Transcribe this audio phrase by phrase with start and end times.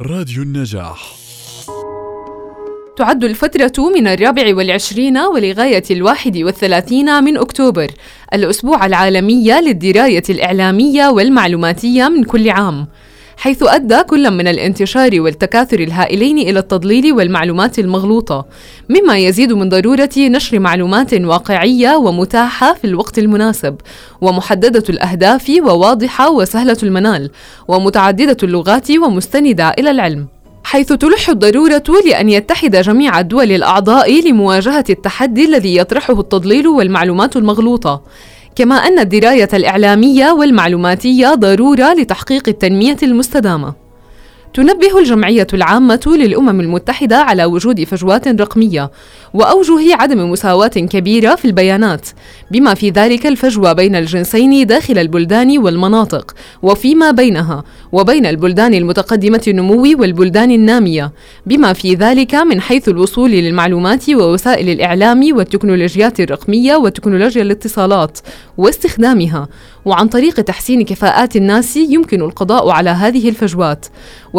[0.00, 1.14] راديو النجاح.
[2.96, 7.90] تعد الفترة من الرابع والعشرين ولغاية الواحد والثلاثين من أكتوبر
[8.32, 12.86] الأسبوع العالمي للدراية الإعلامية والمعلوماتية من كل عام.
[13.36, 18.46] حيث أدى كل من الانتشار والتكاثر الهائلين إلى التضليل والمعلومات المغلوطة
[18.88, 23.76] مما يزيد من ضرورة نشر معلومات واقعية ومتاحة في الوقت المناسب
[24.20, 27.30] ومحددة الأهداف وواضحة وسهلة المنال
[27.68, 30.26] ومتعددة اللغات ومستندة إلى العلم.
[30.64, 38.02] حيث تلح الضرورة لأن يتحد جميع الدول الأعضاء لمواجهة التحدي الذي يطرحه التضليل والمعلومات المغلوطة.
[38.56, 43.83] كما أن الدراية الإعلامية والمعلوماتية ضرورة لتحقيق التنمية المستدامة.
[44.54, 48.90] تنبه الجمعية العامة للأمم المتحدة على وجود فجوات رقمية
[49.34, 52.08] وأوجه عدم مساواة كبيرة في البيانات
[52.50, 59.82] بما في ذلك الفجوة بين الجنسين داخل البلدان والمناطق وفيما بينها وبين البلدان المتقدمة النمو
[59.82, 61.12] والبلدان النامية
[61.46, 68.18] بما في ذلك من حيث الوصول للمعلومات ووسائل الإعلام والتكنولوجيات الرقمية وتكنولوجيا الاتصالات
[68.58, 69.48] واستخدامها
[69.84, 73.86] وعن طريق تحسين كفاءات الناس يمكن القضاء على هذه الفجوات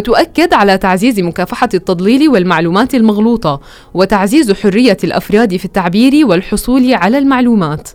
[0.00, 3.60] وتؤكد على تعزيز مكافحة التضليل والمعلومات المغلوطة
[3.94, 7.88] وتعزيز حرية الأفراد في التعبير والحصول على المعلومات.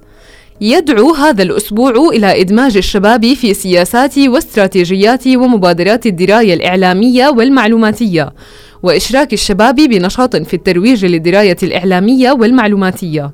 [0.61, 8.33] يدعو هذا الأسبوع إلى إدماج الشباب في سياسات واستراتيجيات ومبادرات الدراية الإعلامية والمعلوماتية
[8.83, 13.31] وإشراك الشباب بنشاط في الترويج للدراية الإعلامية والمعلوماتية.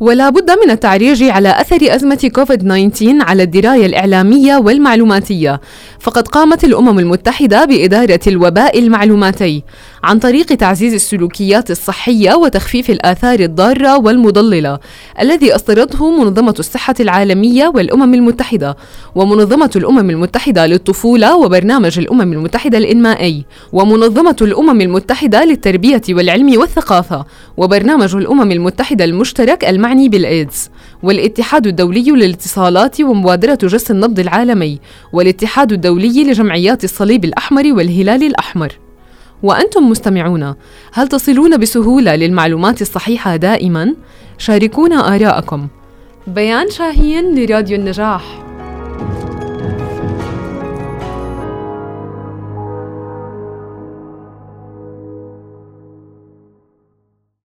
[0.00, 5.60] ولا بد من التعريج على أثر أزمة كوفيد-19 على الدراية الإعلامية والمعلوماتية.
[6.00, 9.62] فقد قامت الأمم المتحدة بإدارة الوباء المعلوماتي.
[10.04, 14.78] عن طريق تعزيز السلوكيات الصحية وتخفيف الآثار الضارة والمضللة
[15.20, 18.76] الذي أصدرته منظمة الصحة العالمية والأمم المتحدة
[19.14, 28.16] ومنظمة الأمم المتحدة للطفولة وبرنامج الأمم المتحدة الإنمائي ومنظمة الأمم المتحدة للتربية والعلم والثقافة وبرنامج
[28.16, 30.70] الأمم المتحدة المشترك المعني بالإيدز
[31.02, 34.78] والاتحاد الدولي للاتصالات ومبادرة جس النبض العالمي
[35.12, 38.72] والاتحاد الدولي لجمعيات الصليب الأحمر والهلال الأحمر.
[39.42, 40.54] وأنتم مستمعون.
[40.92, 43.94] هل تصلون بسهولة للمعلومات الصحيحة دائما؟
[44.38, 45.68] شاركونا آراءكم.
[46.26, 48.22] بيان شاهين لراديو النجاح.